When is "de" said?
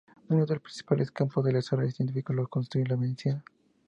0.47-0.55, 1.45-1.53